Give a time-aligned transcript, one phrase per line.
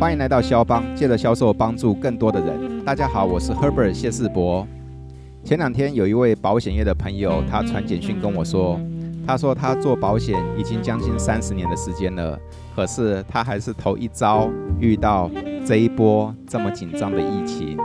[0.00, 2.84] 欢迎来到肖邦，借着销售帮助更多的人。
[2.84, 4.64] 大家好，我是 Herbert 谢世博。
[5.42, 8.78] 前两天有一位保险业的朋友，他传简讯跟我说，
[9.26, 12.38] 他说他做保险已经将近三十年的时间了，
[12.76, 14.48] 可是他还是头一遭
[14.78, 15.28] 遇到
[15.66, 17.76] 这一波这么紧张的疫情。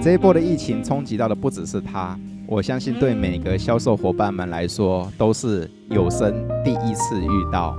[0.00, 6.32] 这一波的疫情冲击到的不只是他，我相信对每个销售伙伴们来说都是有生
[6.64, 7.74] 第一次遇到。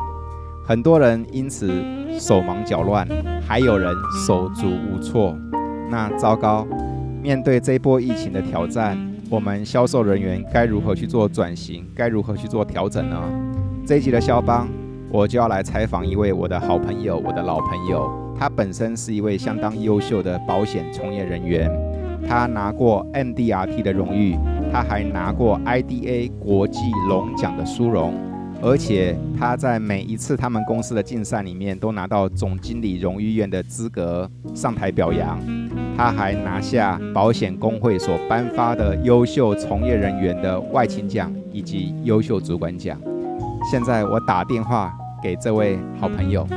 [0.66, 1.70] 很多人因此
[2.18, 3.06] 手忙脚乱，
[3.46, 3.94] 还有人
[4.26, 5.36] 手足无措。
[5.92, 6.66] 那糟糕，
[7.22, 8.98] 面对这波疫情的挑战，
[9.30, 11.86] 我们销售人员该如何去做转型？
[11.94, 13.22] 该如何去做调整呢？
[13.86, 14.70] 这一集的肖邦，
[15.12, 18.10] 我就要来采访一位我的好朋友，我的老朋友。
[18.40, 21.70] 他本身是一位相当优秀的保险从业人员，
[22.26, 24.38] 他拿过 MDRT 的荣誉，
[24.72, 28.14] 他还拿过 IDA 国际龙奖的殊荣。
[28.66, 35.38] 而且他在每一次他们公司的竞赛里面都拿到总经理荣誉院的资格上台表扬，
[35.98, 42.98] 他还拿下保险工会所颁发的优秀从业人员的外勤奖以及优秀主管奖。
[43.70, 46.48] 现在我打电话给这位好朋友。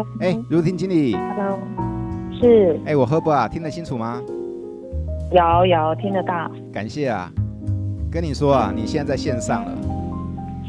[0.00, 1.58] Hello，哎，如婷经理，Hello，
[2.32, 4.22] 是，哎，我 Herbert 啊，听得清楚吗？
[5.30, 7.30] 有有听得到，感谢啊，
[8.10, 9.78] 跟你说啊，你现在在线上了，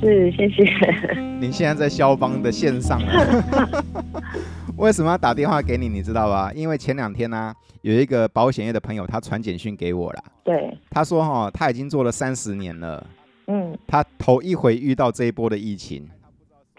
[0.02, 0.64] 是，谢谢。
[1.40, 3.84] 你现在在肖邦的线上了，
[4.78, 5.88] 为什么要打电话给你？
[5.88, 6.52] 你知道吧？
[6.54, 13.08] 因为前两天呢、啊，有一个保险业的朋友，他传简讯给我了，对，他说哈、哦，他已经做了三十年了，
[13.48, 16.06] 嗯，他头一回遇到这一波的疫情，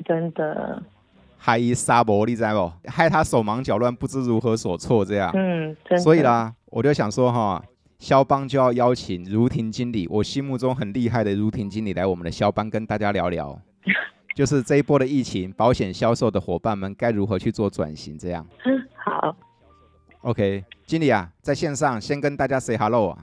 [0.04, 0.82] 真的。
[1.44, 2.72] 害一杀伯，你知不？
[2.88, 5.28] 害他手忙脚乱，不知如何所措，这样。
[5.34, 7.60] 嗯，所以啦，我就想说哈，
[7.98, 13.58] 肖邦就要邀请如婷经理，我心目中很厉害的如婷经理来我们的肖邦跟大家聊聊，
[14.36, 18.46] 就是这一波的疫情，保险销售的伙伴们该如何去做转型，这样。
[18.64, 19.34] 嗯， 好。
[20.20, 23.18] OK，经理啊，在线上先跟大家 say hello 啊。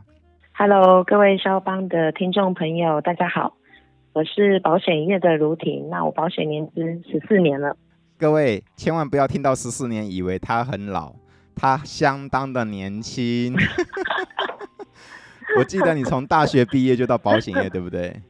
[0.58, 3.54] Hello，各位肖邦的听众朋友，大家好，
[4.12, 7.78] 我是保险业的如婷，那我保险年资十四年了。
[8.20, 11.16] 各位千万不要听到十四年以为他很老，
[11.56, 13.56] 他相当的年轻。
[15.58, 18.22] 我记得你从大学毕业就到保险业，对不对？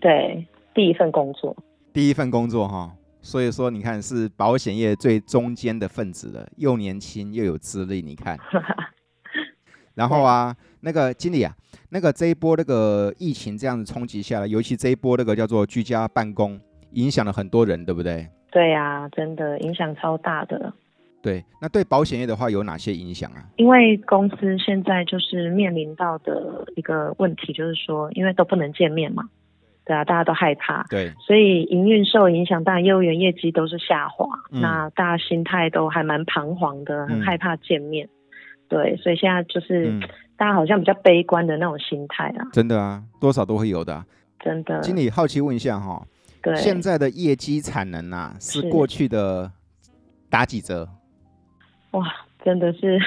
[0.00, 0.44] 对，
[0.74, 1.56] 第一份工作。
[1.92, 2.92] 第一份工作哈，
[3.22, 8.36] 所以说你看是保险业最中间的分子了，又年轻又有资历，你看。
[9.94, 11.54] 然后啊，那个经理啊，
[11.90, 16.60] 那个这一波那个疫情这样子冲击下来，尤其这一波那个叫做居家办公，
[16.94, 18.28] 影响了很多人，对不对？
[18.54, 20.72] 对呀、啊，真的影响超大的。
[21.20, 23.42] 对，那对保险业的话有哪些影响啊？
[23.56, 29.24] 因为公司现在就是面临到的一个问题，就是说，因为都不能见面嘛，
[29.84, 38.10] 对啊，大家都害怕，对，所以营运受影响，当然业务员业绩都是下滑，嗯、那大家心态都还蛮彷徨的，很害怕见面，嗯、
[38.68, 40.00] 对，所以现在就是、嗯、
[40.36, 42.46] 大家好像比较悲观的那种心态啊。
[42.52, 44.06] 真的啊，多少都会有的、啊。
[44.38, 44.78] 真的。
[44.80, 46.06] 经理好奇问一下哈。
[46.44, 49.50] 对现在的业绩产能啊，是过去的
[50.28, 50.86] 打几折？
[51.92, 52.04] 哇，
[52.44, 52.98] 真的是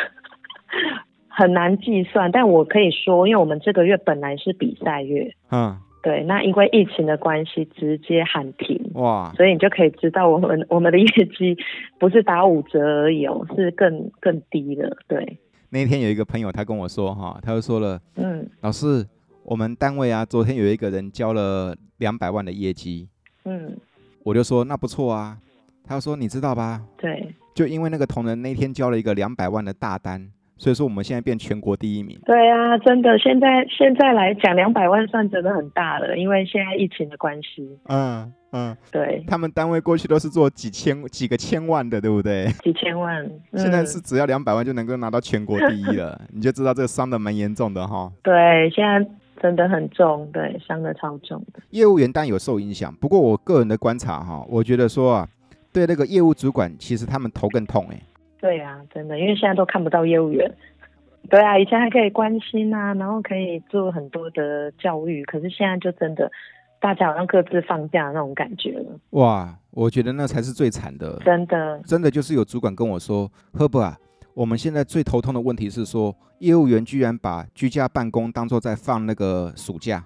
[1.29, 2.31] 很难计算。
[2.31, 6.23] 但我可以说，因为我们这个月本来是比赛月，嗯，对。
[6.23, 8.89] 那因为疫情的关系，直接喊停。
[8.95, 11.55] 哇，所以你就可以知道，我们我们的业绩
[11.99, 14.97] 不是打五折而已哦，是更更低的。
[15.07, 15.37] 对。
[15.69, 19.05] 那天有一个朋友他跟我说哈，他就说了，嗯，老师，
[19.43, 23.09] 我们单位啊，昨天有一个人交了两百万的业绩。
[23.47, 23.77] 嗯，
[24.23, 25.37] 我就说那不错啊，
[25.85, 26.81] 他就说你知道吧？
[26.97, 32.19] 对，就因为那个同仁那天交了一个两百万的大单，所以说我们现在变全国第一名。
[32.25, 37.79] 对啊，真的，现在现在来讲两百万算真的很大了，因为现在疫情的关系。
[37.87, 42.47] 嗯嗯，对，他们单位过去都是做几千几个千万的，对不对？
[42.63, 48.11] 几千万，嗯、现在是只要两百万就能够拿到全国第一了，你就知道这个伤的蛮严重的哈。
[48.21, 49.09] 对，现在。
[49.42, 51.62] 真的很重，对，伤得超重的。
[51.69, 55.30] 业务员当然有受影响，不过我个人的观察哈，我觉得说啊，
[55.72, 58.01] 对那个业务主管，其实他们头更痛哎。
[58.39, 60.51] 对啊，真的，因为现在都看不到业务员。
[61.30, 66.31] 对啊，以前还可以关心啊，然后可以做很多的教育，可是现在就真的，
[66.80, 68.86] 大家好像各自放假那种感觉了。
[69.10, 71.19] 哇，我觉得那才是最惨的。
[71.25, 73.98] 真的，真的就是有主管跟我说，赫伯啊。
[74.38, 80.06] 我们现在最头痛的问题是说，业务员居然把居家办公当做在放那个暑假，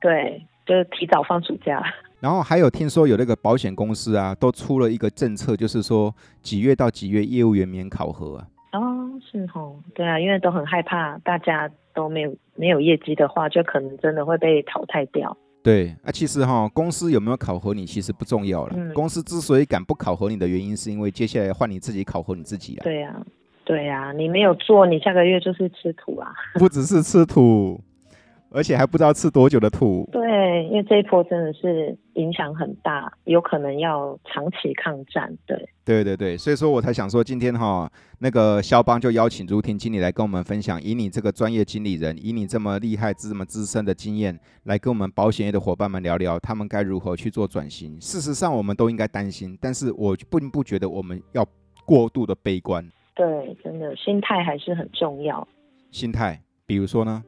[0.00, 1.82] 对，就是提早放暑假。
[2.20, 8.46] 然后还有听说有那个保险公司啊，都出了一个政策，就是说几月到几月业务员免考核啊。
[8.74, 15.36] 哦，是哦，对啊，因为都很害怕，大家都没有没有业绩的话，就可能真的会被淘汰掉。
[15.64, 18.74] 对，啊，其实哈，公司有没有考核你，其实不重要了。
[18.76, 18.94] 嗯。
[18.94, 22.84] 公司之所以敢不考核你的原因，是因为接下来换你自己考核你自己了。
[22.84, 23.20] 对呀，
[23.64, 26.32] 对呀，你没有做，你下个月就是吃土啊。
[26.58, 27.80] 不只是吃土。
[28.50, 30.08] 而且还不知道吃多久的土。
[30.12, 35.36] 对，因为这一波真的是影响很大，有可能要长期抗战。
[35.44, 37.90] 对，对对对，所以说我才想说，今天哈，
[38.20, 48.00] 那个肖邦就邀请朱婷经理来跟我们分享，以你这个专业经理人，以你这么厉害、这么资深的经验，来跟我们保险业的伙伴们聊聊，他们该如何去做转型。
[48.00, 51.44] 事实上，我们都应该担心，但是我并不觉得我们要
[51.84, 52.88] 过度的悲观。
[53.14, 55.46] 对，真的，心态还是很重要。
[55.90, 57.22] 心态，比如说呢？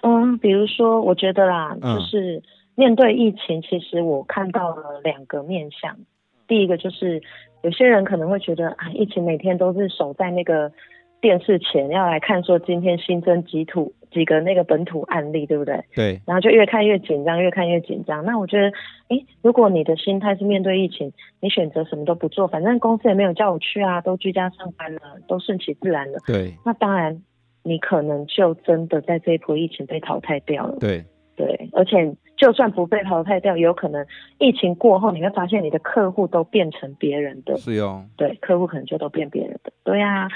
[0.00, 2.42] 嗯，比如说，我觉得啦，就是
[2.74, 5.98] 面对疫情，其实我看到了两个面向。
[6.46, 7.20] 第一个就是
[7.62, 10.72] 有些人可能会觉得啊，疫情每天都是守在那个
[11.20, 15.84] 电视前，要来看说今天新增几土几个那个本土案例，对不对？
[15.94, 16.20] 对。
[16.26, 18.24] 然后就越看越紧张，越看越紧张。
[18.24, 18.72] 那我觉得，
[19.08, 26.18] 诶，如果你的心态是面对疫情，你选择什么都不做，反正公司也没有叫我去啊，都居家上班了，都顺其自然了。
[26.26, 26.54] 对。
[26.64, 27.22] 那当然。
[27.64, 30.78] 你可能就真的在这一波疫情被淘汰掉了。
[30.80, 31.04] 对
[31.36, 34.06] 对，而且就算不被淘汰掉，也有可能
[34.38, 37.58] 疫情过后，你会发现你的客户都变成别人的。
[37.58, 38.06] 是哦。
[38.16, 39.70] 对，客户可能就都变别人的。
[39.84, 40.28] 对啊。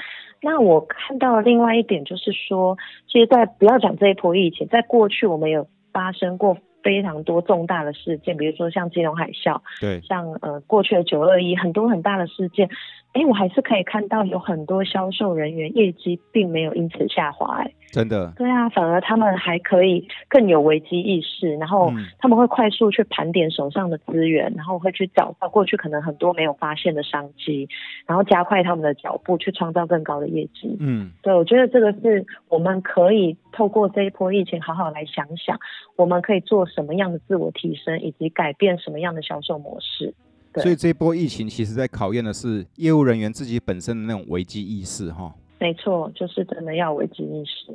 [0.43, 12.69] 那我看到另外一点就是说，其实，在不要讲这一波疫情，在过去我们有发生过非常多重大的事件，比如说像金融海啸，对，像呃过去的九二一，很多很大的事件。
[13.12, 27.69] 哎，我还是可以看到有很多销售人员业绩并没有因此下滑，哎，真的，对啊，反而他们还可以更有危机意识，然后他们会快速去盘点手上的资源，然后会去找到过去可能很多没有发现的商机，
[28.06, 30.75] 然后加快他们的脚步去创造更高的业绩。
[30.81, 35.58] 嗯，对，我觉得这个是我们可以透过这一波疫情好好来想想，
[35.97, 40.15] 我们可以做什么样的自我提升，以及改变什么样的销售模式。
[40.61, 45.33] 所以这一波疫情，其实在考验的是业务人员自己本身的那种危机意识，哈。
[45.59, 47.73] 没错，就是真的要危机意识。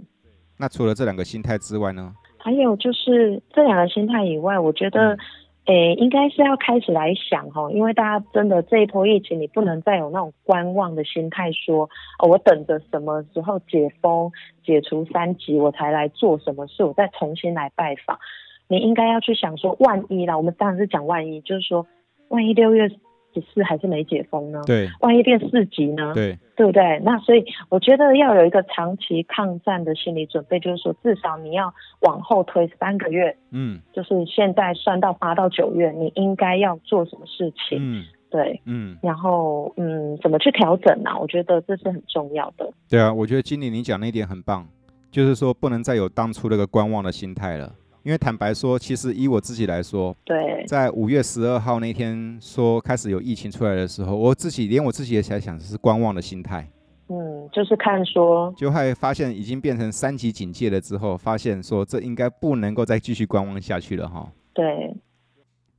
[0.57, 2.13] 那除了这两个心态之外呢？
[2.37, 5.17] 还有就是这两个心态以外，我觉得，
[5.65, 11.89] 诶、嗯，应该是要开始来想哈，因为大家真的这一波疫情，你不能再有那种观望的心态，说
[12.19, 14.31] 哦，我等着什么时候解封、
[14.63, 18.19] 解除三级，我才来做什么事，我再重新来拜访。
[18.67, 21.87] 你应该要去想说，万一啦，我们当然是讲万一，就是说。
[22.29, 24.61] 万一六月十四还是没解封呢？
[24.65, 26.11] 对，万一变四级呢？
[26.15, 26.99] 对，对不对？
[27.03, 31.71] 那所以我觉得要有一个长期抗战的心理准备，就是说至少你要
[32.01, 37.77] 往后推三个月，嗯，就是现在算到八到九月，你应该要做什么事情？
[37.79, 41.11] 嗯，对，嗯，然后嗯，怎么去调整呢？
[41.19, 42.67] 我觉得这是很重要的。
[42.89, 44.67] 对啊，我觉得经理你讲那一点很棒，
[45.11, 47.71] 就是说不能再有当初那个观望的心态了。
[48.07, 56.65] 因为坦白说，其实以我自己来说，对，在五月十二号那天说开始有疫情出来的时候，我自己连我自己也在想，是观望的心态。
[57.09, 64.31] 嗯，就是看说，就会发现已经变成三级警戒了之后，发现说这应该不能够再继续观望下去了哈。
[64.53, 64.95] 对。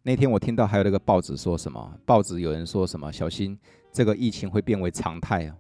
[0.03, 3.59] 那天我听到还有那个报纸说什么，报纸有人说什么，小心
[3.91, 5.57] 这个疫情会变为常态啊。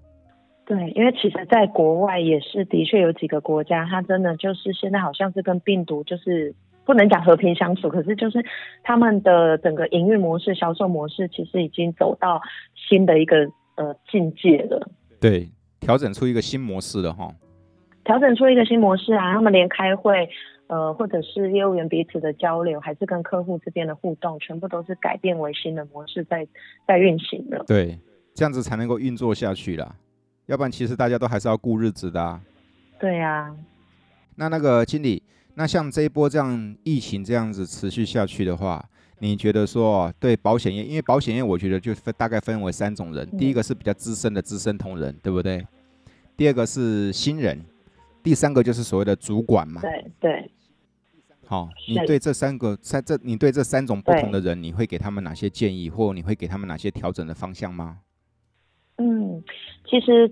[0.68, 8.44] 对，因为其实，在国外也是的确有几个国家，它真的就是现在好像是跟病毒就是不能讲和平相处，可是就是
[8.82, 12.38] 他们的整个营运模式、销售模式，其实已经走到
[12.75, 14.90] 新的一个呃境界了。
[15.18, 15.48] 对，
[15.80, 17.30] 调整出一个新模式了哈。
[18.04, 20.28] 调整出一个新模式啊，他们连开会，
[20.66, 26.46] 呃，或者是业务员彼此的交流，还是跟客户之间的互动，全部都是改变为新的模式在
[26.87, 27.64] 在运行的。
[27.66, 27.98] 对，
[28.34, 29.94] 这样子才能够运作下去啦。
[30.49, 32.40] 要不然，其实大家都还是要顾日子的啊。
[32.99, 33.55] 对呀。
[34.37, 35.23] 那那个经理，
[35.55, 38.83] 那像这一波这样疫情这样子持续下去的话，
[39.19, 45.67] 你觉得说对保险业，因为保险业我觉得就分大概分为三种人，第一个是比较资深的资深同仁，对不对？
[46.35, 47.62] 第二个是新人，
[48.23, 49.83] 第三个就是所谓的主管嘛。
[49.83, 50.50] 对对。
[51.45, 57.99] 好，你对这三个三这你对这三种不同的人，你会给他们哪些建议，或你会给他们哪些调整的方向吗？
[58.99, 59.43] 嗯，
[59.87, 60.31] 其实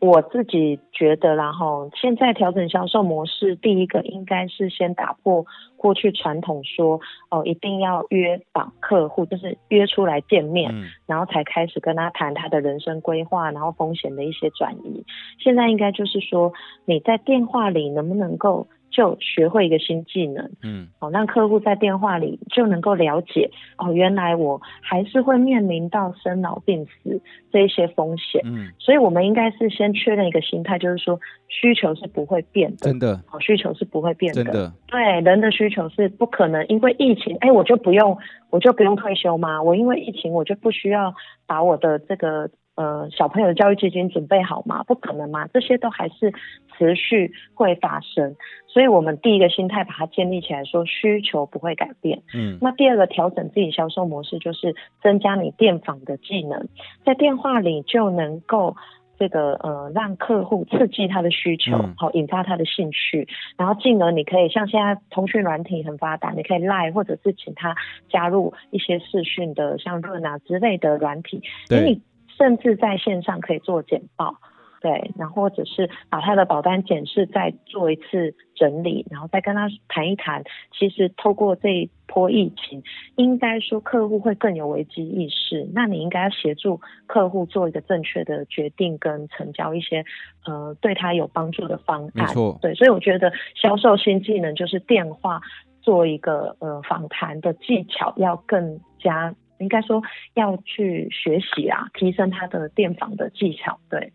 [0.00, 15.04] 我自己觉得，然后现在调整销售模式，第一个应该是先打破过去传统说哦，一定要约访客户，就是约出来见面，嗯，然后才开始跟他谈他的人生规划，然后风险的一些转移。
[15.38, 16.52] 现在应该就是说，
[16.84, 27.20] 你在电话里能不能够就学会一个新技能，嗯，哦，让客户在电话里就能够了解，哦，原来我还是会面临到生老病死
[27.50, 38.16] 这一些风险，嗯，所以我们应该是先确认一个心态，就是说需求是不会变的，真的，哦，需求是不会变的，真的，对，人的需求是不可能因为疫情，哎，我就不用，
[38.50, 39.60] 我就不用退休吗？
[39.60, 41.12] 我因为疫情，我就不需要
[41.46, 42.48] 把我的这个。
[42.76, 44.82] 呃，小朋友的教育基金准备好吗？
[44.82, 46.32] 不可能嘛，这些都还是
[46.76, 48.34] 持续会发生，
[48.66, 52.22] 所以我们第一个心态把它建立起来，说需求不会改变。
[52.34, 56.66] 嗯，那第二个调整自己销售模式，就是增加你电访的技能，
[57.04, 58.74] 在电话里就能够
[59.20, 67.76] 这个呃让客户刺激他的需求，好、嗯、引发他的兴趣，然后进而你可以像现在通讯软体很发达，你可以 Line 或者是请他
[68.08, 72.00] 加入一些视讯的像润啊之类的软体，对。
[72.36, 74.36] 甚至在线上可以做简报，
[74.80, 80.44] 对，然后或者是把他的保单检视再做一次整理，然后再跟他谈一谈。
[80.72, 82.82] 其实透过这一波疫情，
[83.16, 85.68] 应该说客户会更有危机意识。
[85.72, 90.04] 那你应该要协助客户做一个正确的决定，跟成交一些
[90.44, 92.10] 呃对他有帮助的方案。
[92.14, 95.40] 没错，对，所以我觉得销售新技能就是电话
[95.80, 99.34] 做一个呃访谈的技巧要更加。
[99.58, 100.02] 应该说
[100.34, 103.78] 要去学习啊，提升他的电访的技巧。
[103.88, 104.12] 对，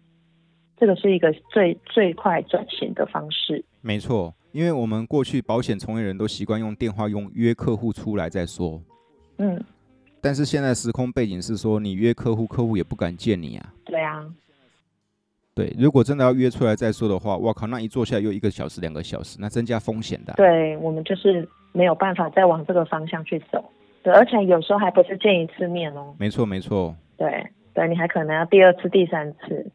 [0.77, 3.63] 这个是一个最最快转型的方式。
[3.81, 8.81] 没错，因为我们过去保险从业人都习惯用电话用约客户出来再说。
[9.37, 9.63] 嗯。
[10.21, 13.73] 但是现在时空背景是说，你约客户，客户也不敢见你啊。
[13.85, 14.29] 对啊。
[15.55, 20.33] 对，如果真的要约出来再说的话，哇靠，那一坐下来又一个小时、两个小时，那增加风险的。
[20.35, 23.63] 对，我们就是没有办法再往这个方向去走。
[24.03, 26.15] 对，而且有时候还不是见一次面哦。
[26.19, 26.95] 没错，没错。
[27.17, 29.71] 对，对你还可能要第二次、第三次，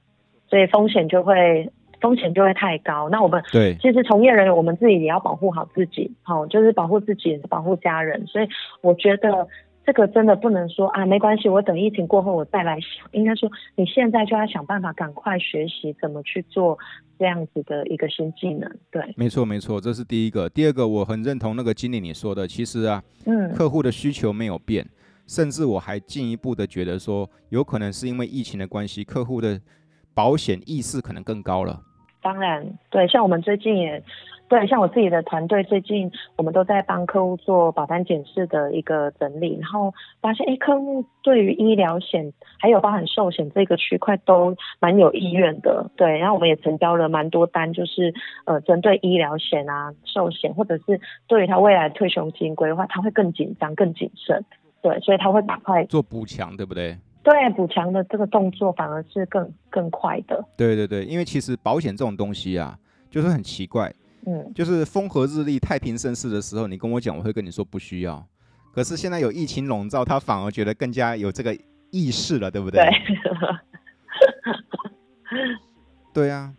[0.48, 3.08] 所以风险就会风险就会太高。
[3.10, 8.26] 那我们对，其实从业人员我们自己也要保护好自己，好，就是保护自己保护家人。
[8.26, 8.48] 所以
[8.80, 9.46] 我觉得。
[9.86, 13.06] 这个真的不能说啊，没关系，我等疫情过后我再来想。
[13.12, 16.78] 应该说，你现在就要想办法赶快学习怎么去做
[17.18, 18.70] 这样子的一个新技能。
[18.90, 20.48] 对，没错没错，这是第一个。
[20.48, 24.86] 第二个，我很认同那个经理你说的，其实啊，嗯，客户的需求没有变，
[25.26, 29.60] 甚至我还进一步的觉得说，有可能是因为疫情的关系，客户的
[30.14, 31.78] 保险意识可能更高了。
[32.22, 34.02] 当然，对，像我们最近也。
[34.46, 45.90] 对，像我自己的团队，最近我们都在帮客户做保单检视的一个整理，然后发现，哎，客户对于医疗险还有包含寿险这个区块都蛮有意愿的。
[45.96, 48.12] 对，然后我们也成交了蛮多单，就是
[48.44, 54.44] 呃，针对医疗险啊、寿险，或者是对于他未来退休金规划，他会更紧张、更谨慎。
[54.82, 56.96] 对，所以他会赶快做补强，对不对？
[57.22, 60.44] 对，补强的这个动作反而是更更快的。
[60.54, 62.78] 对对对，因为其实保险这种东西啊，
[63.10, 63.90] 就是很奇怪。
[64.26, 68.26] 嗯，就是风和日丽、太平盛世的时候，你跟我讲，我会跟你说不需要。
[68.72, 71.56] 可是现在有疫情笼罩，他反而觉得更加有这个
[71.90, 72.82] 意识了，对不对？
[76.12, 76.52] 对，对啊，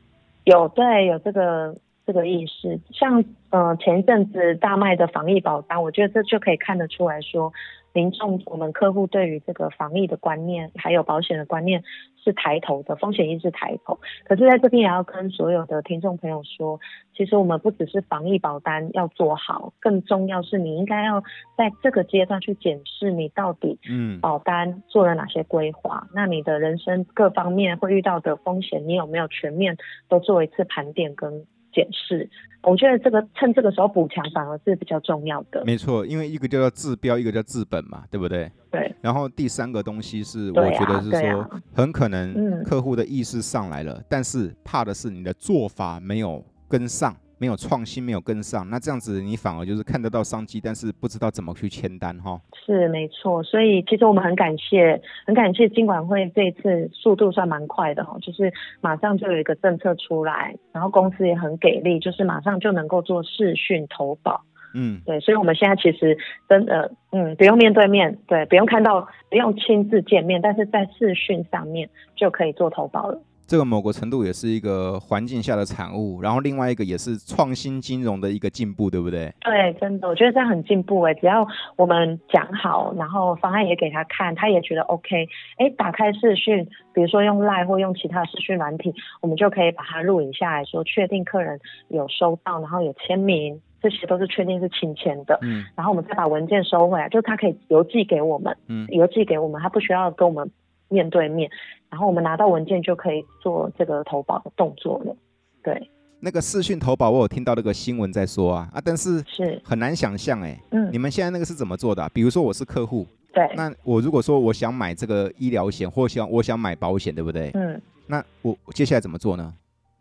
[0.46, 2.80] 有对有这个这个意识。
[2.94, 7.52] 像呃前一阵子大卖的防疫保单，我觉得这就可以看得出来说。
[7.96, 11.82] 民众，我们客户对于这个防疫的观念，还有保险的观念
[12.22, 13.98] 是抬头的，风险意识抬头。
[14.26, 16.82] 可是在这边也要跟所有的听众朋友说，
[17.16, 21.24] 其实我们不只是防疫保单要做好，更重要是你应该要
[21.56, 29.78] 在这个阶段去检视你到底，嗯，保单做了哪些规划，嗯，那你的人生各方面会遇到的风险，你有没有全面
[30.10, 32.30] 都做一次盘点跟检视，
[32.64, 35.62] 我觉得这个趁这个时候补强反而是比较重要的。
[35.66, 38.50] 没错，因为一个叫做治标，一个叫治本嘛，对不对？
[38.72, 38.96] 对。
[39.02, 47.16] 然后第三个东西是，我觉得是说，很可能客户的意识上来了，嗯，但是怕的是你的做法没有跟上。
[47.38, 52.40] 没有创新，没有跟上，那这样子你反而就是看得到商机，但是不知道怎么去签单哈。
[52.66, 58.52] 是没错，所以其实我们很感谢，很感谢金管会这一次速度算蛮快的哈，就是
[58.82, 64.42] 马上就有一个政策出来，然后公司也很给力，就是马上就能够做视讯投保。
[64.78, 66.18] 嗯，对，所以我们现在其实
[66.50, 73.22] 真的，嗯，不用面对面，对，不用看到，不用亲自见面，但是在视讯上面就可以做投保了。
[73.48, 79.32] 这个某个程度也是一个环境下的产物，然后另外一个也是创新金融的一个进步，对不对？
[79.42, 81.14] 对，真的，我觉得这样很进步诶。
[81.16, 85.28] 只要我们讲好，然后方案也给他看，他也觉得 OK。
[85.58, 91.60] 哎，打开视讯，比如说用 Line 或用其他视讯软体，我们就可以把它录影下来说，确定客人
[91.90, 95.38] 有收到，然后有签名，这些都是确定是亲签的。
[95.44, 95.64] 嗯。
[95.76, 100.50] 然后我们再把文件收回来，就他可以邮寄给我们，嗯，邮寄给我们，他不需要跟我们。
[100.90, 101.50] 面对面，
[101.90, 105.16] 然后我们拿到文件就可以做这个投保的动作了。
[105.64, 105.90] 对，
[106.20, 112.10] 那个视讯投保，我有听到那个新闻在说啊啊，但是是很难想象哎，嗯，你们现在那个是怎么做的啊？
[112.14, 117.52] 比如说我是客户，对，那我如果说我想买这个医疗险，或想我想买保险，对不对？
[117.54, 119.54] 嗯，那我接下来怎么做呢？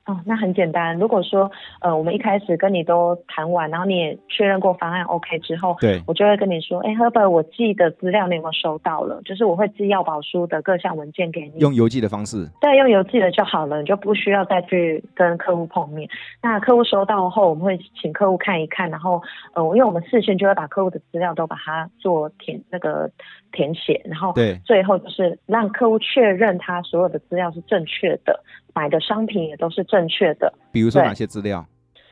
[0.06, 0.98] 哦，那很简单。
[0.98, 9.22] 如果说，呃，我们一开始跟你都谈完，然后你也确认过方案 OK 之后，对，我就会跟你说，哎，Herbert，我寄的资料你有没有收到了？
[9.24, 12.46] 就是我会寄要保书的各项文件给你，用邮寄的方式。
[12.60, 16.08] 对，用邮寄的就好了，你就不需要再去跟客户碰面。
[16.42, 19.22] 那客户收到后，我们会请客户看一看，然后，
[19.54, 23.10] 呃，因为我们事先就会把客户的资料都把它做填那个
[23.54, 28.38] 填写，然后，对，最后就是让客户确认他所有的资料是正确的。
[28.74, 31.64] 买的商品也都是正确的，比如说哪些资料？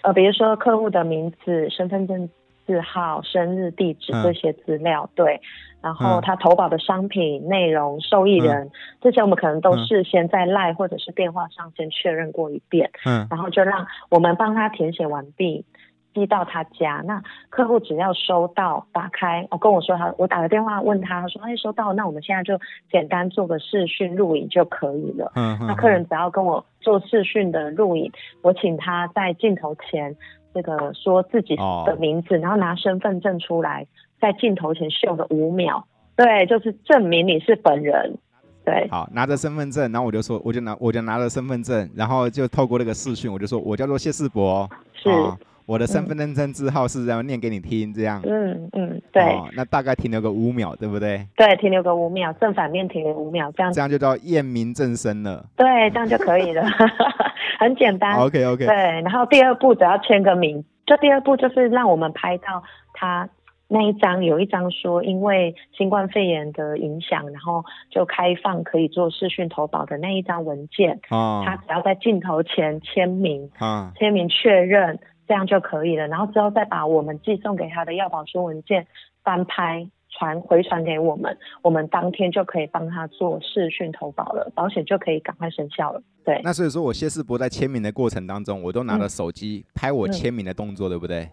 [0.03, 2.29] 呃，比如说客户的名字、身份证
[2.65, 5.41] 字号、生日、地址这些资料，嗯，对。
[5.83, 8.71] 然后他投保的商品内容、受益人，嗯，
[9.01, 15.65] 这些我们可能都事先在 LINE 或者是电话上先确认过一遍，嗯，然后就让我们帮他填写完毕。
[16.14, 22.59] 寄到他家，那客户只要收到，打开，我、哦、跟我说他，我打个电话问他，他说哎收到，那我们现在就
[22.90, 25.33] 简单做个视讯录影就可以了。
[25.35, 25.66] 嗯嗯。
[25.66, 30.14] 那客人只要跟我做视讯的录影，我请他在镜头前
[30.54, 33.87] 这个说自己的名字，哦、然后拿身份证出来，
[34.21, 38.19] 在镜头前秀个五秒，对，就是证明你是本人。
[38.64, 38.87] 对。
[38.90, 44.69] 好，拿着身份证，然后我就说，我就拿我就拿着身份证，然后就透过那个视讯，我就说我叫做谢世博。
[44.95, 45.09] 是。
[45.09, 48.21] 哦我的身份证证字号是这样念给你听，这样。
[48.25, 49.49] 嗯嗯，对、哦。
[49.54, 51.26] 那大概停留个五秒，对不对？
[51.37, 53.73] 对，停留个五秒，正反面停留五秒，这样。
[53.73, 55.45] 这样就叫验明正身了。
[55.57, 56.62] 对，这样就可以了，
[57.59, 58.16] 很简单。
[58.19, 58.66] OK OK。
[58.66, 63.28] 对，然后第二步只要签个名，就第二步就是让我们拍到他
[63.69, 71.00] 那一张，有一张说因为新冠肺炎的影响，然后就开放可以做视讯投保的那一张文件。
[71.11, 71.42] 哦。
[71.47, 74.99] 他只要在镜头前签名，啊，签名确认。
[75.26, 78.87] 这样就可以了，然后之后再把我们寄送给他的药保书文件
[79.23, 86.03] 翻拍传回传给我们，我们当天就可以帮他做视讯投保了，保险就可以赶快生效了。
[86.25, 91.29] 对，那所以说我谢世博在签名的过程当中，我都拿了手机拍我签名的动作，嗯、对不对？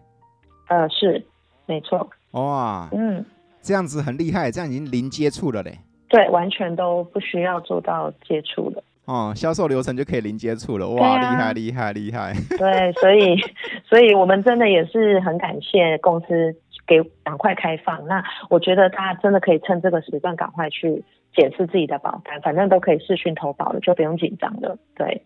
[0.69, 1.25] 呃，是，
[1.65, 2.09] 没错。
[2.31, 3.25] 哇，嗯，
[3.61, 5.77] 这样子很厉害，这样已经零接触了嘞。
[6.07, 8.83] 对，完全都不需要做到接触了。
[9.09, 12.31] 哦，销售流程就可以零接触了，哇，厉害厉害厉害！
[12.59, 13.35] 对，所以，
[13.83, 18.05] 所以我们真的也是很感谢公司给赶快开放。
[18.05, 21.03] 那我觉得大家真的可以趁这个时段赶快去
[21.35, 24.77] 检视自己的保单，反正都可以视讯投保了，就不用紧张了。
[24.95, 25.23] 对，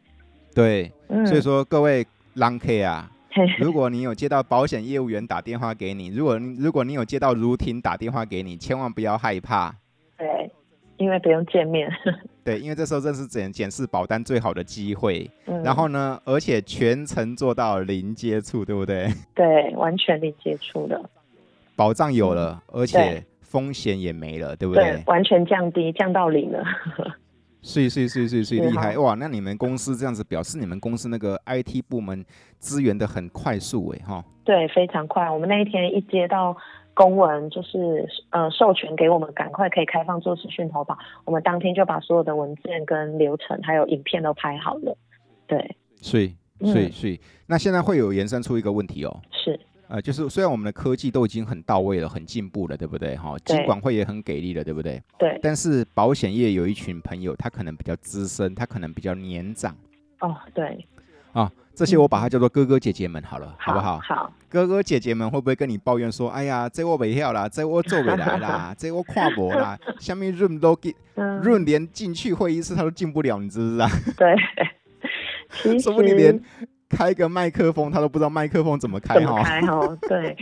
[0.55, 3.11] 对，嗯，所以说各位 long K 啊，
[3.59, 9.75] 如果你有接到保险业务员打电话给你，如果如果你有接到如婷打电话给你，千万不要害怕。
[10.17, 10.49] 对。
[11.03, 11.91] 因为不用见面，
[12.45, 15.29] 对，因为这时候正是检检视保单最好的机会。
[15.47, 19.09] 嗯，然后呢，而且全程做到零接触，对不对？
[19.35, 21.09] 对，完全零接触的，
[21.75, 24.83] 保障有了，嗯、而且风险也没了，对不对？
[24.83, 26.63] 对，完全降低，降到零了。
[27.61, 29.13] 是是是是是厉害哇！
[29.15, 32.25] 那你们公司这样子表示，你们公司那个 IT 部门
[32.59, 34.23] 资源的很快速哎哈？
[34.45, 35.29] 对，非常快。
[35.29, 36.55] 我们那一天一接到。
[36.93, 40.97] 公文就是呃授权给我们，赶快可以开放做视讯投保。
[41.25, 44.97] 我们当天就把所有的文件跟流程还有影片都拍好了。
[45.47, 49.21] 对，所以所以所以，那现在会有延伸出一个问题哦。
[49.32, 53.15] 是，呃，就是虽然我们的科技都已经很到位了，很进步了，对不对？
[53.17, 55.01] 哈，监管会也很给力了，对不对？
[55.17, 55.39] 对。
[55.41, 59.75] 但是保险业有一群朋友，他可能比较资深，他可能比较年长。
[60.19, 60.86] 哦，对。
[61.32, 61.51] 啊。
[61.75, 63.99] 这些我把它叫做哥哥姐姐们好了，嗯、好不好？
[63.99, 74.36] 好，哥哥姐姐们会不会跟你抱怨说：“哎呀，这我没跳啦，这我做不来啦， 这我跨不啦，下面 room 都给 room 连进去会议室他都进不了，你知不知道？”对，
[75.81, 76.39] 说不定连
[76.89, 79.97] 开个麦克风他都不知道麦克风怎么开怎么开哦。
[80.07, 80.38] 对，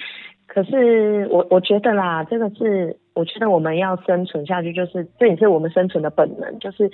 [0.47, 6.91] 可是我我觉得啦，这个是我觉得我们要生存下去，就是这也是我们生存的本能，就是。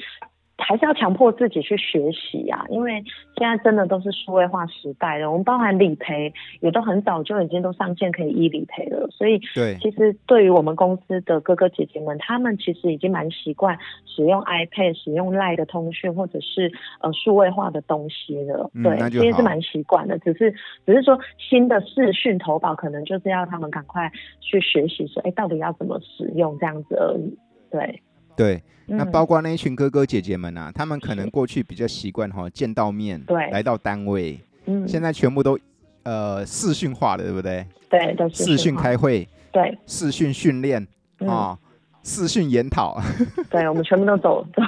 [0.58, 3.04] 还是要强迫自己去学习啊，因为
[3.38, 5.30] 现在真的都是数位化时代了。
[5.30, 18.70] 我们包含理赔也都很早就已经都上线可以 e 理赔了，所以对，其实对于我们公司的哥哥姐姐们，他们其实已经蛮习惯使用 iPad、使用 Line 的通讯或者是呃数位化的东西了。
[18.74, 20.52] 嗯、对，其实是蛮习惯的，只是
[20.86, 27.38] 只是说新的视讯投保可能就是要他们赶快去学习，说哎，到底要怎么使用这样子而已。
[27.70, 28.02] 对。
[28.38, 35.60] 对，那包括那一群哥哥姐姐们啊，嗯、他们可能过去比较习惯哈见到面，对，来到单位，嗯，现在全部都
[36.04, 37.66] 呃视讯化了，对不对？
[37.90, 40.88] 对，都是视讯开会，对，视讯训练
[41.26, 41.58] 啊，
[42.04, 43.02] 视讯研讨，
[43.50, 44.64] 对，我们全部都走走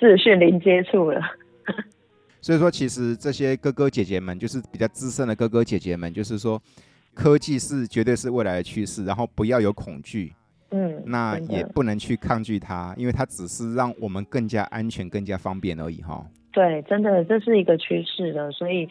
[0.00, 1.20] 视讯零接触了。
[2.40, 6.60] 所以说，其实这些哥哥姐姐们，就是比较资深的哥哥姐姐们，就是说，
[7.14, 10.34] 科技是绝对是未来的趋势，然后不要有恐惧，
[10.70, 16.24] 嗯，那也不能去抗拒它，因为它只是让我们更加安全、更加方便而已，哈。
[16.52, 18.88] 对，真的这是一个趋势的，所以。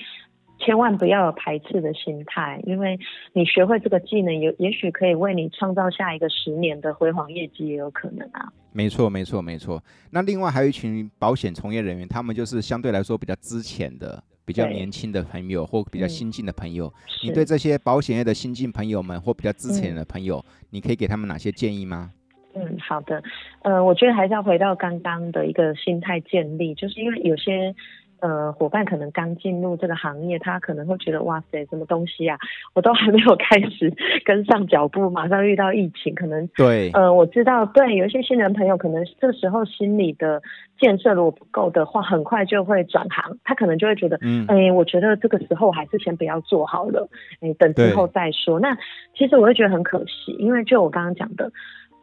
[0.60, 2.98] 千万不要有排斥的心态，因为
[3.34, 8.48] 你学会这个技能，也也许可以为你创造下一个十年的辉煌业绩，也有可能啊。
[8.72, 9.84] 没错，没错，没错。
[10.10, 16.88] 那另外还有一群保险从业人员，他们就是相对来说比较之前的、比较年轻的朋友，或比较新进的朋友。
[16.88, 22.12] 嗯、你对这些保险业的新进朋友们，或比较资深的朋友、嗯，你可以给他们哪些建议吗？
[22.56, 23.24] 嗯，好的。
[23.64, 27.76] 呃，我觉得还是要回到刚刚的一个心态建立，就是因为有些。
[28.24, 32.38] 呃，伙伴可能刚进入这个行业，他可能会觉得哇塞，什么东西啊，
[32.74, 40.42] 我都还没有开始跟上脚步，马上遇到疫情，可能对，呃，我知道，对，有一些新人朋友，可能这个时候心理的
[40.80, 47.10] 建设如果不够的话，很快就会转行，他可能就会觉得，嗯，哎，我觉得这个时候还是先不要做好了，
[47.42, 48.58] 哎，等之后再说。
[48.58, 48.78] 那
[49.18, 51.52] 其实我会觉得很可惜，因为就我刚刚讲的。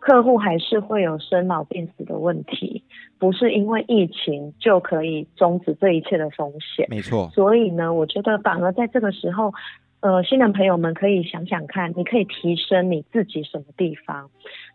[0.01, 2.83] 客户还是会有生老病死的问题，
[3.19, 6.87] 不是因为疫情就可以终止这一切的风险。
[6.89, 7.31] 没错。
[7.35, 9.53] 所以呢，我觉得反而在这个时候，
[10.01, 14.31] 呃，新人朋友们可以想想看，你可以提升你自己什么地方。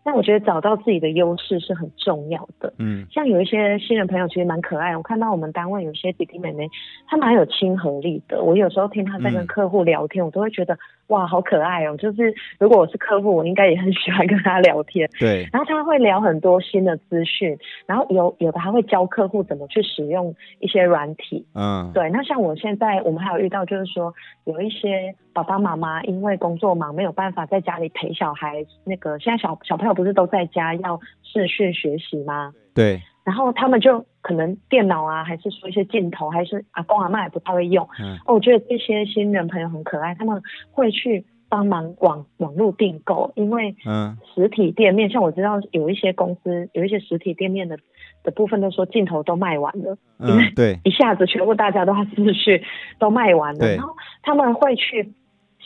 [0.06, 2.72] 那我觉得找到自己的优势是很重要的。
[2.78, 6.70] 嗯，像有一些新人朋友其实蛮可爱，我看到我们单位有些弟弟妹妹，
[7.08, 8.40] 他蛮有亲和力的。
[8.40, 11.96] 我有时候听他在跟客户聊天，嗯，我都会觉得哇，好可爱哦。
[11.96, 15.10] 就是如果我是客户，我应该也很喜欢跟他聊天。
[15.18, 15.48] 对。
[15.52, 21.44] 然后他会聊很多新的资讯，然后有有的还会教客户怎么去使用一些软体。
[21.56, 21.90] 嗯。
[21.92, 22.08] 对。
[22.10, 24.14] 那像我现在，我们还有遇到就是说，
[24.44, 28.64] 有一些爸爸妈妈因为工作忙，没有办法在家里陪小孩。
[28.84, 29.95] 那个现在小小朋友。
[29.96, 32.52] 不是都在家要视讯学习吗？
[32.72, 33.02] 对。
[33.24, 37.88] 然后他们就可能电脑啊，还是说一些镜头，还是阿公阿嬷也不太会用。
[37.98, 38.16] 嗯。
[38.24, 47.76] 哦，我觉得这些新人朋友很可爱，他们会去帮忙网网络订购，因为嗯，实体店面、嗯，像我知道有一些公司有一些实体店面的
[48.22, 52.62] 的部分都说镜头都卖完了，嗯，因为对，一下子全部大家都要视讯
[53.00, 55.12] 都卖完了，然后他们会去。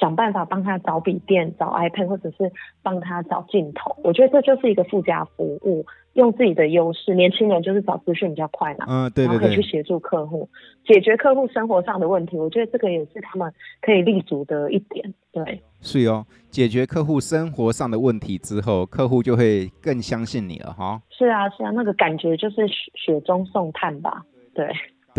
[0.01, 2.51] 想办法帮他找笔电、找 iPad，或者是
[2.83, 3.95] 帮他找镜头。
[4.03, 5.85] 我觉得这就是一个附加服务，
[6.15, 7.15] 用自己的优势。
[7.15, 10.49] 年轻人就是找资讯比较快嘛，嗯，对对对，然后可以去协助客户
[10.87, 12.39] 解决客户生活上的问题。
[12.39, 15.13] 我觉得这个也是他们可以立足的一点。
[15.33, 21.01] 对，是哦，解决客户生活上的问题之后，客户就会更相信你了哈。
[21.11, 24.25] 是啊，是啊，那个感觉就是雪中送炭吧。
[24.55, 24.67] 对。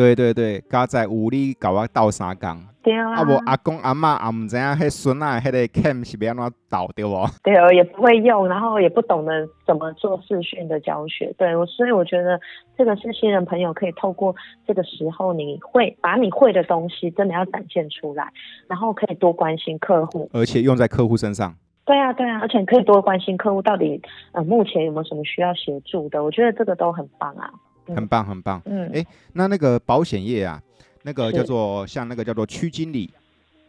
[0.02, 7.24] 对对对，家在屋里搞我倒三缸，对啊，啊不阿公阿妈也唔知影迄孙啊，迄个 cam 是要安怎倒对不？
[7.44, 12.40] 对哦，也不会用，然后也不懂得怎么做视讯的教学，对，我所以我觉得
[12.76, 14.36] 这个是新人朋友可以透过
[14.66, 18.28] 这个时候，你会把你会的东西真的要展现出来，
[18.68, 21.56] 然后可以多关心客户，而且用在客户身上。
[21.86, 27.52] 对啊对啊，而且可以多关心客户到底呃目前有没有什么需要协助的，我觉得这个都很棒啊。
[27.96, 28.62] 很棒，很棒。
[28.66, 30.62] 嗯，哎，那那个保险业啊，
[31.04, 33.10] 那个叫做像那个叫做区经理、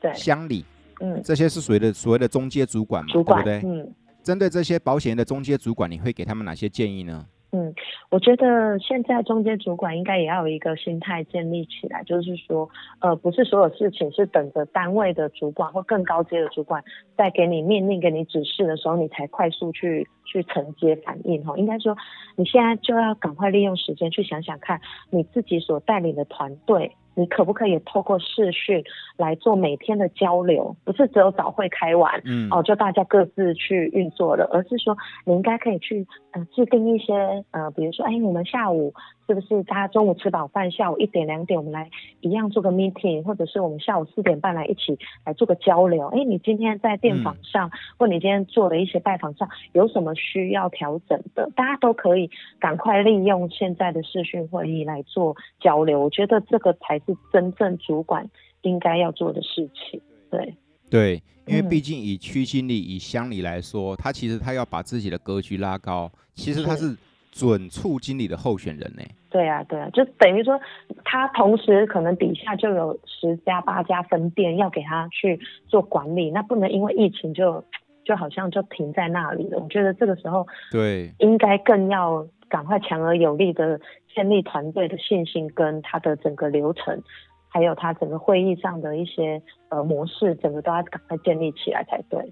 [0.01, 0.65] 对，乡里，
[1.01, 3.71] 嗯，这些是属于的所谓的中介主管嘛，主管，对不对？
[3.71, 7.27] 嗯，针对这些保险业的中介主管，你会给他们哪些建议呢？
[7.55, 7.75] 嗯，
[8.09, 12.67] 我觉得现在中介主管应该也要有一个心态建立起来，就是说，
[13.01, 16.83] 呃，不是所有事情是等着单位的主管或更高阶的主管
[17.15, 21.55] 在给你命令、给你指示的时候，你才快速去去承接反应哈。
[21.59, 21.95] 应该说，
[22.37, 26.97] 你现在就要赶快利用时间去想想看，你自己所带领的团队。
[27.15, 28.83] 你可不可以透过视讯
[29.19, 30.75] 来做每天的交流？
[30.83, 38.95] 不是只有早会开完，嗯，哦，就大家各自去运作了，而是说你应该可以去呃制定一些呃，比如说，哎，你们下午。
[39.27, 41.89] 是不是大家中午吃饱饭，下午一点两点我们来
[42.21, 46.09] 一样做个 meeting，或者是我们下午四点半来一起来做个交流？
[46.09, 51.49] 哎，你今天在电访上，嗯、或你今天做的一些拜访上有什么需要调整的？
[51.55, 56.01] 大家都可以赶快利用现在的视讯会议来做交流。
[56.01, 58.29] 我觉得这个才是真正主管
[58.63, 60.01] 应该要做的事情。
[60.31, 60.55] 对
[60.91, 66.97] 对，因为毕竟以区经理、以乡里来说，他其实他要把自己的格局拉高，其实他是。
[67.33, 69.03] 准促经理的候选人呢？
[69.31, 70.61] 对啊，对啊，就等于说
[71.03, 77.65] 他同时可能底下就有十家八家分店要给他去做管理，那不能因为疫情就
[78.05, 79.59] 就好像就停在那里了。
[79.59, 83.81] 我觉得这个时候对应该更要赶快强而有力的
[84.15, 87.03] 建立团队的信心，跟他的整个流程，
[87.49, 89.41] 还有他整个会议上的一些
[89.71, 92.31] 呃模式，整个都要赶快建立起来才对。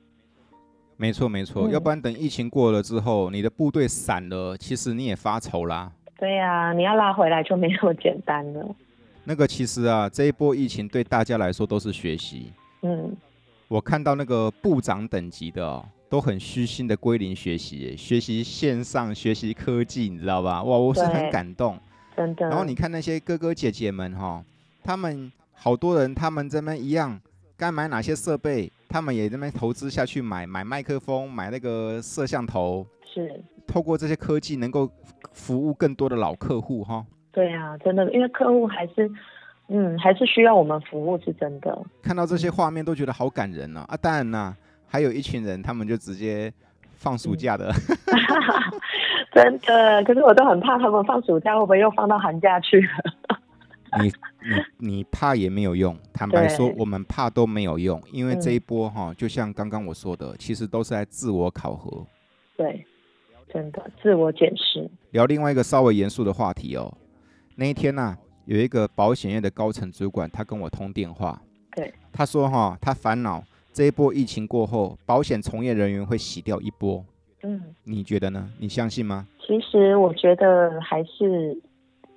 [1.00, 5.90] 没错没错，要不然等疫情过了之后，嗯、你的部队散了，其实你也发愁啦。
[6.18, 8.76] 对呀、啊，你要拉回来就没那么简单了。
[9.24, 12.52] 那个其实啊，这一波疫情对大家来说都是学习。
[12.82, 13.16] 嗯，
[13.66, 20.62] 我看到那个部长等级的哦，都很虚心的归零学习，学习线上，学习科技，你知道吧？
[20.62, 21.78] 哇，我是很感动，
[22.14, 22.46] 真的。
[22.46, 24.44] 然后你看那些哥哥姐姐们哈、哦，
[24.84, 27.18] 他们好多人，他们这边一样，
[27.56, 34.90] 该买哪些设备，他们也这边投资下去买，买麦克风，买那个摄像头，是透过这些科技能够
[35.33, 37.07] 服务更多的老客户哈。
[37.31, 39.09] 对啊，真的，因为客户还是，
[39.68, 41.81] 嗯，还是需要我们服务，是真的。
[42.03, 43.94] 看到这些画面都觉得好感人呢、啊。
[43.94, 44.57] 啊，当然啦，
[44.88, 46.53] 还有一群人，他们就直接
[46.96, 47.72] 放暑假的。
[47.72, 48.18] 嗯、
[49.33, 52.88] 真的，可是我都很怕他们放暑假会不会又放到寒假去了。
[53.98, 54.12] 你
[54.79, 62.07] 你你怕也没有用，坦白说，我们怕都没有用，因为这一波哈、嗯，就像刚刚我说的，其实都是在自我考核。
[62.57, 62.87] 对，
[63.53, 64.88] 真的自我检视。
[65.11, 66.92] 聊另外一个稍微严肃的话题哦。
[67.57, 71.40] 那一天呢、啊，有一个保险业的高层主管，他跟我通电话。
[71.74, 77.05] 对，他说哈，他烦恼这一波疫情过后，保险从业人员会洗掉一波。
[77.42, 78.50] 嗯，你觉得呢？
[78.59, 79.26] 你相信吗？
[79.46, 81.59] 其实我觉得还是，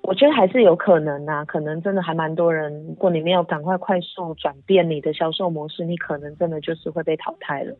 [0.04, 1.44] 我觉得还是有可能啊。
[1.44, 7.76] 可能真的还蛮多人，如果你没有赶快快速转变你的销售模式，你可能真的就是会被淘汰了。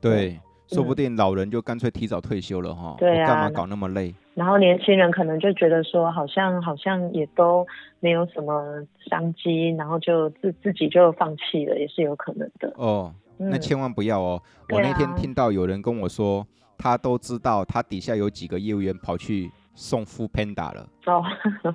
[0.00, 0.38] 对。
[0.66, 4.14] 对说不定老人就干脆提早退休了哈，对啊，干嘛搞那么累？
[4.32, 7.66] 然后年轻人可能就觉得说，好像好像也都
[8.00, 12.72] 没有什么商机，然后就自自己就放弃了，也是有可能的。
[12.76, 14.42] 哦，那千万不要哦！
[14.70, 16.44] 嗯，我那天听到有人跟我说，
[16.78, 20.88] 他都知道他底下有几个业务员跑去送 Foodpanda 了。
[21.06, 21.22] 哦，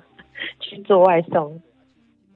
[0.60, 1.60] 去做外送。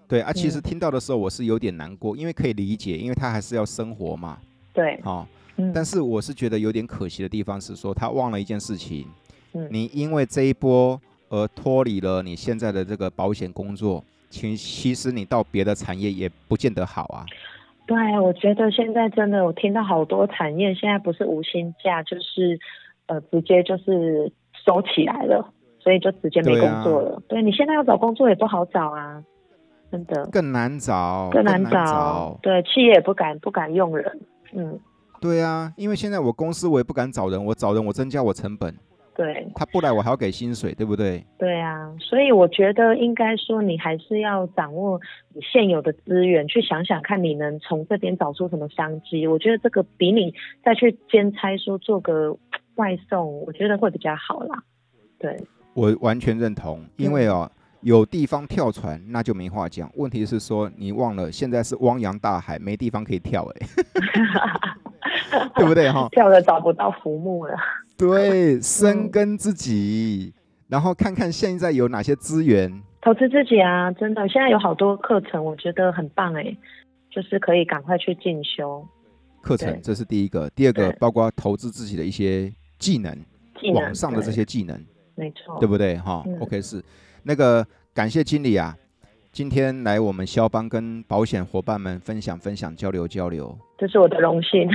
[0.07, 4.39] 对啊，其实听到的时候我是有点难过，因为可以理解，因为他还是要生活嘛。
[4.73, 5.27] 对，哦。
[5.73, 9.07] 但是我是觉得有点可惜的地方是说，他忘了一件事情。
[9.53, 17.25] 嗯，你因为这一波而脱离了你现在的这个保险工作，其其实你到别的产业也不见得好啊。
[17.87, 22.59] 对，我觉得现在真的，我听到好多产业现在不是无薪假，就是
[23.07, 24.33] 呃直接就是
[24.67, 25.54] 收起来了，
[25.85, 27.23] 所以就直接没工作了。
[27.29, 29.23] 对你现在要找工作也不好找啊，
[29.93, 31.71] 真的更难找，更难找。
[31.71, 34.21] 难找对，企业也不敢不敢用人，
[34.55, 34.81] 嗯。
[35.21, 38.75] 对啊，因为现在我公司我也不敢找人，我找人我增加我成本。
[39.17, 41.25] 对，他不来我还要给薪水，对不对？
[41.39, 45.01] 对啊，所以我觉得应该说你还是要掌握
[45.33, 49.27] 你现有的资源，去想想看你能从这边找出什么商机。
[49.29, 52.37] 我觉得这个比你再去兼差说做个
[52.75, 54.65] 外送，我觉得会比较好啦。
[55.21, 55.41] 对，
[55.75, 57.51] 我完全认同，因为哦。
[57.53, 59.93] 嗯有地方跳船，那就没话讲。
[59.97, 63.67] 问题是说，你忘了现在是汪洋大海，没地方可以跳哎、
[65.35, 66.09] 欸，对不对哈？
[66.17, 67.55] 跳了找不到浮木了。
[67.99, 73.93] 对，深耕自己、嗯，然后看看现在有哪些资源，投资自己啊！
[73.93, 76.57] 真的，现在有好多课程，我觉得很棒哎、欸，
[77.11, 78.83] 就是可以赶快去进修。
[79.43, 83.15] 课程，这是第一个，第二个包括投资自己的一些技能，
[83.61, 84.83] 技能网上的这些技能，
[85.15, 86.83] 没错，对不对哈、嗯、？OK 是。
[87.23, 88.77] 那个感谢经理啊，
[89.33, 94.69] 今天来我们肖邦跟保险伙伴们分享分享交流交流，这是我的荣幸。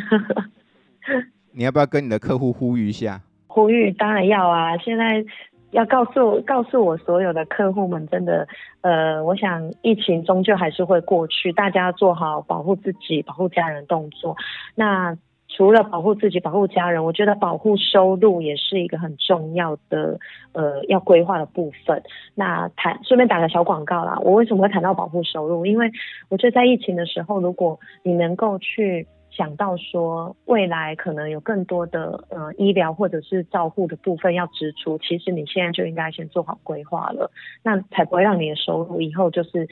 [1.51, 3.21] 你要不要跟你的客户呼吁一下？
[3.47, 4.77] 呼吁当然要啊！
[4.77, 5.25] 现在
[5.71, 8.47] 要告诉告诉我所有的客户们，真的，
[8.81, 14.35] 呃，我想疫情终究还是会过去，大家做好保护自己、保护家人动作。
[14.75, 15.15] 那
[15.49, 20.19] 除了保护自己、保护家人，我觉得保护收入也是一个很重要的
[20.53, 22.01] 呃要规划的部分。
[22.35, 25.65] 那谈顺便打个小广告啦，我为什么会谈到保护收入？
[25.65, 25.91] 因为
[26.29, 37.31] 我觉得在疫情的时候，如果你能够去想到说未来可能有更多的呃医疗或者是照护的部分要支出，其实你现在就应该先做好规划了，
[37.63, 39.67] 那才不会让你的收入以后就是。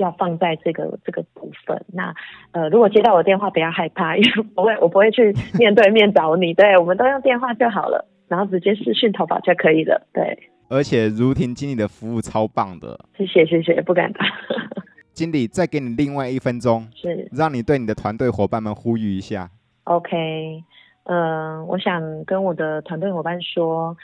[0.00, 1.84] 要放在这个这个部分。
[1.92, 2.14] 那
[2.52, 6.54] 呃，如果接到我的电话，不要害怕， 因为不会，我不会去面对面找你。
[6.54, 10.06] 对，我们都用电话就好了，然后直接视讯投保就可以了。
[10.12, 10.36] 对。
[10.68, 12.98] 而且如婷经理的服务超棒的。
[13.16, 14.26] 谢谢谢谢，不敢当。
[15.12, 19.50] 经理再给你另外一分钟，是让你对你的团队伙伴们呼吁一下。
[19.84, 20.62] OK，
[21.04, 23.96] 嗯、呃，我想跟我的团队伙伴说，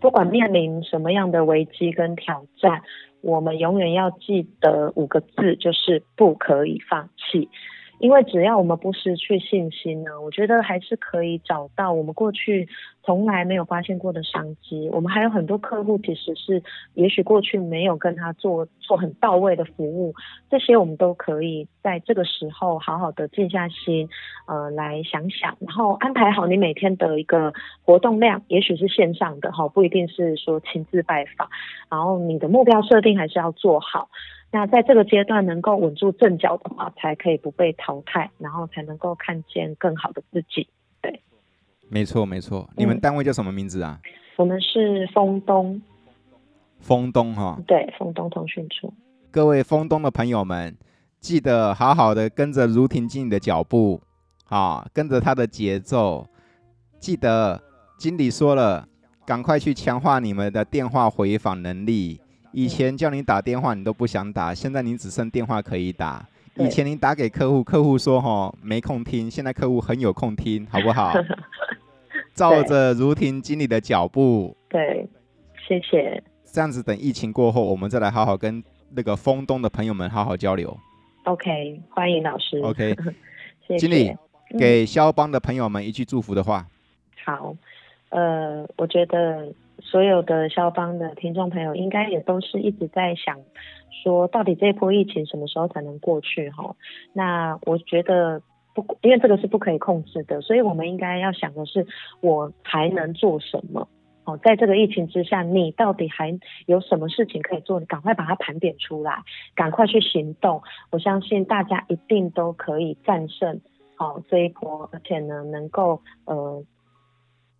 [0.00, 2.82] 不管面临什么样的危机跟挑战。
[3.22, 7.50] 我们永远要记得五个字，就是不可以放弃。
[7.98, 12.66] 因为只要我们不失去信心呢，我觉得还是可以找到我们过去
[13.10, 14.88] 从来没有发现过的商机。
[14.92, 16.62] 我们还有很多客户其实是，
[16.94, 20.14] 也许过去没有跟他做做很到位的服务，
[20.48, 24.08] 这些我们都可以在这个时候好好的静下心，
[24.46, 27.52] 呃，来想想，然后安排好你每天的一个
[27.84, 31.48] 活动量，也许是线上的哈，不一定是说亲自拜访，
[31.90, 34.08] 然后你的目标设定还是要做好。
[34.52, 40.68] 那在这个阶段能够稳住阵脚的话，才可以不被淘汰，然后才能够看见更好的自己。
[41.90, 42.68] 对，没错没错。
[42.76, 44.00] 你们单位叫什么名字啊？
[44.02, 45.80] 嗯、我们是丰东。
[46.78, 47.58] 丰东哈。
[47.66, 48.94] 对，丰东通讯处。
[49.30, 50.74] 各位丰东的朋友们，
[51.20, 54.00] 记得好好的跟着如婷经理的脚步，
[54.48, 56.26] 啊，跟着他的节奏。
[56.98, 57.60] 记得
[57.98, 58.86] 经理说了，
[59.26, 62.20] 赶快去强化你们的电话回访能力。
[62.52, 66.26] 以前叫你打电话，你都不想打，现在你只剩电话可以打。
[66.56, 71.12] 以前你打给客户，客户说齁没空听，现在客户很有空听，好不好？
[72.34, 74.56] 照着如婷经理的脚步。
[74.68, 75.08] 对，
[75.66, 76.22] 谢谢。
[76.44, 78.62] 这样子，等疫情过后，我们再来好好跟
[78.94, 80.76] 那个丰东的朋友们好好交流。
[81.24, 82.58] OK，欢迎老师。
[82.60, 82.96] OK，
[83.66, 83.78] 谢谢。
[83.78, 84.16] 经理
[84.58, 86.66] 给肖邦的朋友们一句祝福的话。
[87.24, 87.54] 好，
[88.10, 89.52] 呃，我觉得。
[89.82, 93.40] 所有的肖邦的听众朋友，应该也都是一直在想，
[94.04, 96.76] 说到底这波疫情什么时候才能过去哈？
[97.14, 98.42] 那我觉得
[98.74, 101.86] 不，因为这个是不可以控制的，所以我们应该要想的是，
[102.20, 103.88] 我还能做什么？
[104.24, 107.80] 哦，在这个疫情之下，你到底还有什么事情可以做？
[107.80, 109.22] 你赶快把它盘点出来，
[109.54, 110.62] 赶快去行动。
[110.90, 113.60] 我相信大家一定都可以战胜
[113.96, 116.62] 哦这一波，而且呢，能够呃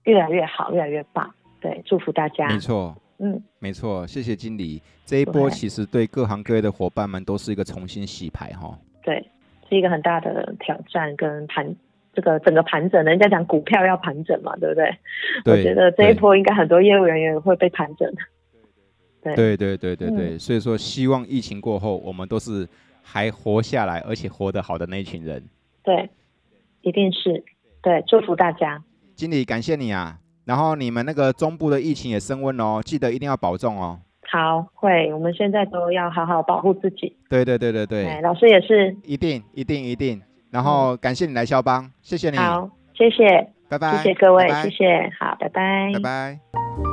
[0.04, 1.34] 越来越好，越来越棒。
[1.60, 2.46] 对，祝福大家。
[2.48, 4.82] 没错，嗯，没错，谢谢经理。
[5.06, 8.78] 这一波其实对各行各业的伙伴们都是一个重新洗牌哈。
[9.02, 9.26] 对，
[9.70, 11.74] 是一个很大的挑战跟盘，
[12.12, 14.94] 这个整个盘整，人家讲股票要盘整嘛，对不对？
[15.44, 15.56] 对。
[15.56, 18.12] 我觉得这一波应该很多业务人员会被盘整。
[19.22, 22.66] 对对对对对对，所以说希望疫情过后，我们都是
[23.02, 25.42] 还活下来，而且活得好的那一群人。
[25.82, 26.10] 对，
[26.82, 27.44] 一定是。
[27.82, 28.82] 对，祝福大家。
[29.14, 30.18] 经理，感谢你啊。
[30.46, 34.00] 然后你们那个中部的疫情也升温哦，记得一定要保重哦。
[34.30, 37.16] 好，会，我们现在都要好好保护自己。
[37.28, 38.96] 对对对对对，哎，老师也是。
[39.04, 40.22] 一定一定一定。
[40.50, 42.36] 然后感谢你来肖邦，谢谢你。
[42.36, 46.89] 好，谢谢，拜拜，谢谢各位，拜拜，谢谢，好，拜拜，拜拜。